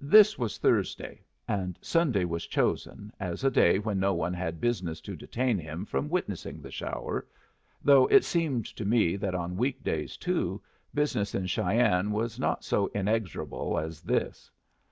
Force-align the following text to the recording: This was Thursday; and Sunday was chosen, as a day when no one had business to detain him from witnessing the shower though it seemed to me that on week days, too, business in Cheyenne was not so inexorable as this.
This 0.00 0.38
was 0.38 0.56
Thursday; 0.56 1.24
and 1.48 1.76
Sunday 1.82 2.24
was 2.24 2.46
chosen, 2.46 3.12
as 3.18 3.42
a 3.42 3.50
day 3.50 3.80
when 3.80 3.98
no 3.98 4.14
one 4.14 4.32
had 4.32 4.60
business 4.60 5.00
to 5.00 5.16
detain 5.16 5.58
him 5.58 5.84
from 5.84 6.08
witnessing 6.08 6.62
the 6.62 6.70
shower 6.70 7.26
though 7.82 8.06
it 8.06 8.22
seemed 8.24 8.66
to 8.66 8.84
me 8.84 9.16
that 9.16 9.34
on 9.34 9.56
week 9.56 9.82
days, 9.82 10.16
too, 10.16 10.62
business 10.94 11.34
in 11.34 11.46
Cheyenne 11.46 12.12
was 12.12 12.38
not 12.38 12.62
so 12.62 12.86
inexorable 12.94 13.80
as 13.80 14.00
this. 14.00 14.48